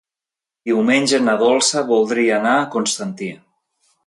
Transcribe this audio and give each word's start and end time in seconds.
Diumenge 0.69 1.19
na 1.25 1.35
Dolça 1.41 1.83
voldria 1.93 2.35
anar 2.39 2.55
a 2.55 2.65
Constantí. 2.79 3.31